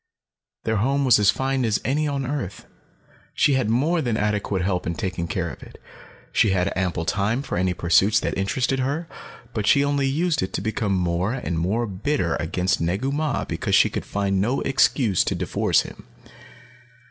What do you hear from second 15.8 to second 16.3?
him.